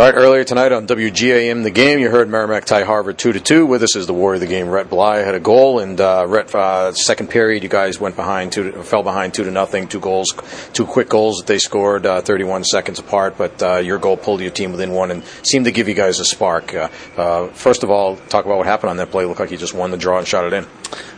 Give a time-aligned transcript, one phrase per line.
[0.00, 3.40] All right, earlier tonight on WGAM The Game, you heard Merrimack tie Harvard 2 to
[3.40, 3.66] 2.
[3.66, 6.24] With us is the warrior of the game, Rhett Bly, had a goal, and uh,
[6.26, 9.88] Rhett, uh, second period, you guys went behind, two to, fell behind 2 to nothing,
[9.88, 10.32] two goals,
[10.72, 14.40] two quick goals that they scored, uh, 31 seconds apart, but uh, your goal pulled
[14.40, 16.74] your team within one and seemed to give you guys a spark.
[16.74, 16.88] Uh,
[17.18, 19.24] uh, first of all, talk about what happened on that play.
[19.24, 20.66] It looked like you just won the draw and shot it in.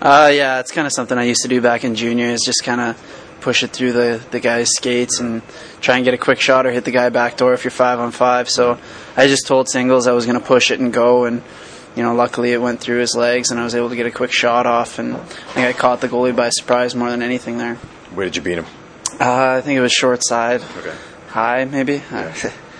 [0.00, 2.26] Yeah, it's kind of something I used to do back in junior.
[2.26, 3.17] Is just kind of
[3.48, 5.40] push it through the the guy's skates and
[5.80, 7.98] try and get a quick shot or hit the guy back door if you're five
[7.98, 8.46] on five.
[8.50, 8.76] So
[9.16, 11.40] I just told Singles I was going to push it and go, and
[11.96, 14.10] you know, luckily it went through his legs and I was able to get a
[14.10, 17.56] quick shot off, and I think I caught the goalie by surprise more than anything
[17.56, 17.76] there.
[18.14, 18.66] Where did you beat him?
[19.18, 20.94] Uh, I think it was short side, Okay.
[21.28, 22.02] high maybe.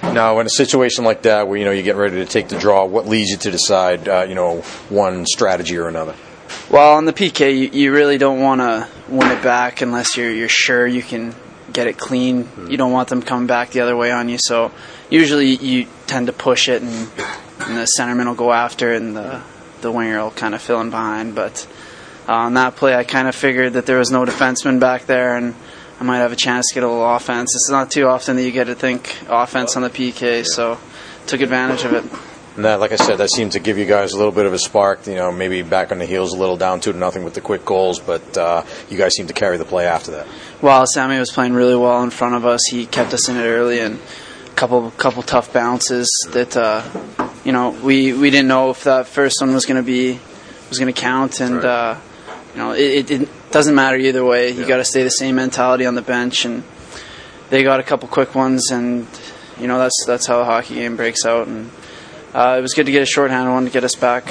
[0.02, 2.58] Now, in a situation like that, where you know you get ready to take the
[2.58, 6.14] draw, what leads you to decide, uh, you know, one strategy or another?
[6.70, 10.30] Well, on the PK, you, you really don't want to win it back unless you're
[10.30, 11.34] you're sure you can
[11.72, 12.46] get it clean.
[12.68, 14.36] You don't want them coming back the other way on you.
[14.38, 14.70] So
[15.08, 19.16] usually you tend to push it, and, and the centerman will go after, it, and
[19.16, 19.40] the
[19.80, 21.34] the winger will kind of fill in behind.
[21.34, 21.66] But
[22.28, 25.38] uh, on that play, I kind of figured that there was no defenseman back there,
[25.38, 25.54] and
[25.98, 27.54] I might have a chance to get a little offense.
[27.54, 30.78] It's not too often that you get to think offense on the PK, so
[31.26, 32.27] took advantage of it.
[32.58, 34.52] And that, like I said, that seemed to give you guys a little bit of
[34.52, 35.06] a spark.
[35.06, 37.40] You know, maybe back on the heels a little down two to nothing with the
[37.40, 40.26] quick goals, but uh, you guys seemed to carry the play after that.
[40.60, 42.60] Well, Sammy was playing really well in front of us.
[42.68, 44.00] He kept us in it early and
[44.48, 46.82] a couple couple tough bounces that uh,
[47.44, 50.18] you know we, we didn't know if that first one was going to be
[50.68, 51.64] was going to count, and Right.
[51.64, 51.96] uh,
[52.54, 54.50] you know it, it, doesn't matter either way.
[54.50, 54.66] You Yeah.
[54.68, 56.64] got to stay the same mentality on the bench, and
[57.50, 59.06] they got a couple quick ones, and
[59.60, 61.46] you know that's that's how a hockey game breaks out.
[61.46, 61.70] And
[62.38, 64.24] uh, it was good to get a shorthanded one to get us back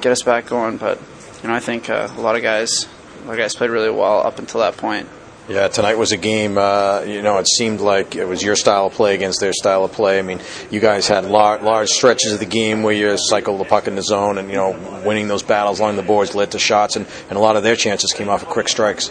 [0.00, 0.76] get us back going.
[0.76, 1.00] But
[1.42, 2.86] you know I think uh, a lot of guys
[3.22, 5.08] a lot of guys played really well up until that point.
[5.48, 6.58] Yeah, tonight was a game.
[6.58, 9.82] Uh, you know, it seemed like it was your style of play against their style
[9.82, 10.18] of play.
[10.18, 13.64] I mean, you guys had lar- large stretches of the game where you cycled the
[13.64, 16.58] puck in the zone, and you know, winning those battles along the boards led to
[16.58, 19.10] shots, and, and a lot of their chances came off of quick strikes.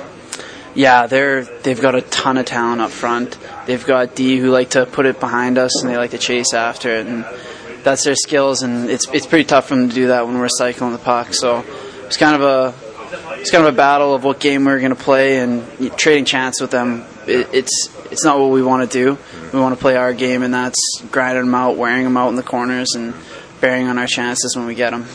[0.75, 3.36] Yeah, they're they've got a ton of talent up front.
[3.66, 6.53] They've got D who like to put it behind us and they like to chase
[6.53, 7.25] after it, and
[7.88, 8.62] that's their skills.
[8.62, 11.34] And it's it's pretty tough for them to do that when we're cycling the puck.
[11.34, 11.64] So
[12.06, 15.02] it's kind of a it's kind of a battle of what game we're going to
[15.02, 15.66] play and
[15.98, 17.06] trading chance with them.
[17.25, 19.18] It, it's it's not what we want to do.
[19.53, 22.36] We want to play our game, and that's grinding them out, wearing them out in
[22.36, 23.14] the corners, and
[23.62, 25.06] bearing on our chances when we get them.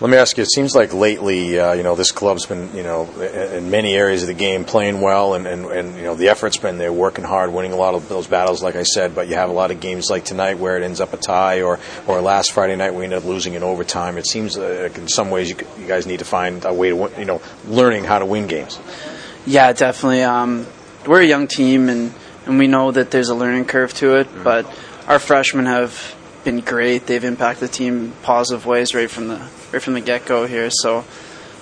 [0.00, 0.42] Let me ask you.
[0.42, 4.22] It seems like lately, uh, you know, this club's been, you know, in many areas
[4.22, 7.24] of the game playing well, and, and, and you know, the effort's been there, working
[7.24, 9.14] hard, winning a lot of those battles, like I said.
[9.14, 11.62] But you have a lot of games like tonight where it ends up a tie,
[11.62, 14.18] or or last Friday night we end up losing in overtime.
[14.18, 16.96] It seems uh, in some ways you, you guys need to find a way to,
[16.96, 18.80] win- you know, learning how to win games.
[19.46, 20.22] Yeah, definitely.
[20.24, 20.66] Um,
[21.06, 22.12] we're a young team, and,
[22.46, 24.26] and we know that there's a learning curve to it.
[24.42, 24.66] But
[25.06, 27.06] our freshmen have been great.
[27.06, 29.38] They've impacted the team positive ways right from the
[29.72, 30.70] right from the get go here.
[30.70, 31.04] So,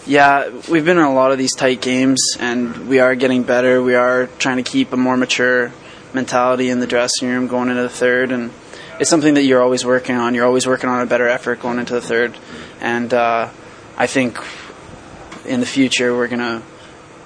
[0.07, 3.83] yeah, we've been in a lot of these tight games, and we are getting better.
[3.83, 5.73] We are trying to keep a more mature
[6.13, 8.51] mentality in the dressing room going into the third, and
[8.99, 10.35] it's something that you're always working on.
[10.35, 12.37] You're always working on a better effort going into the third,
[12.81, 13.49] and uh,
[13.97, 14.39] I think
[15.47, 16.62] in the future we're gonna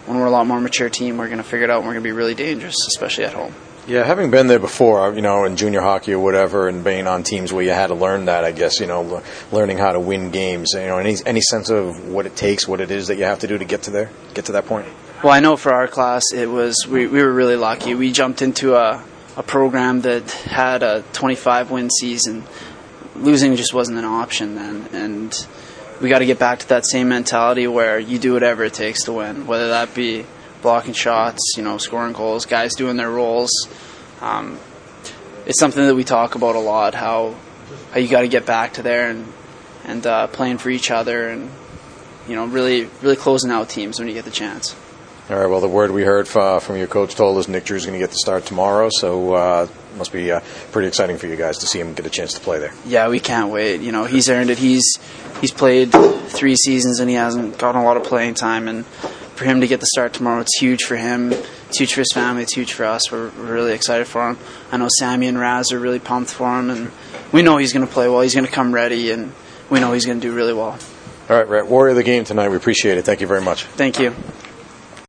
[0.06, 2.00] when we're a lot more mature team, we're to figure it out and we're to
[2.00, 3.54] be really dangerous, especially at home.
[3.86, 7.22] Yeah, having been there before, you know, in junior hockey or whatever, and being on
[7.22, 9.22] teams where you had to learn that, I guess, you know, le-
[9.52, 12.80] learning how to win games, you know, any any sense of what it takes, what
[12.80, 14.86] it is that you have to do to get to there, get to that point.
[15.22, 17.94] Well, I know for our class, it was we, we were really lucky.
[17.94, 19.04] We jumped into a,
[19.36, 22.44] a program that had a 25 win season.
[23.16, 25.46] Losing just wasn't an option then, and
[26.00, 29.04] we got to get back to that same mentality where you do whatever it takes
[29.04, 30.24] to win, whether that be
[30.64, 33.52] blocking shots, you know, scoring goals, guys doing their roles.
[34.22, 34.58] Um,
[35.46, 36.94] it's something that we talk about a lot.
[36.94, 37.36] How
[37.92, 39.30] how you got to get back to there and
[39.84, 41.50] and uh, playing for each other and
[42.26, 44.74] you know really really closing out teams when you get the chance.
[45.30, 45.46] All right.
[45.46, 47.98] Well, the word we heard from, from your coach told us Nick Drew's going to
[47.98, 51.66] get the start tomorrow, so uh, must be uh, pretty exciting for you guys to
[51.66, 52.74] see him get a chance to play there.
[52.84, 53.80] Yeah, we can't wait.
[53.80, 54.58] You know, he's earned it.
[54.58, 54.98] He's
[55.40, 58.68] he's played three seasons and he hasn't gotten a lot of playing time.
[58.68, 58.84] And
[59.34, 61.32] for him to get the start tomorrow, it's huge for him.
[61.32, 62.42] It's huge for his family.
[62.42, 63.10] It's huge for us.
[63.10, 64.38] We're, we're really excited for him.
[64.70, 66.90] I know Sammy and Raz are really pumped for him, and
[67.32, 68.20] we know he's going to play well.
[68.20, 69.32] He's going to come ready, and
[69.70, 70.78] we know he's going to do really well.
[71.28, 72.48] All right, Rhett, Warrior of the game tonight.
[72.48, 73.04] We appreciate it.
[73.04, 73.64] Thank you very much.
[73.64, 74.14] Thank you.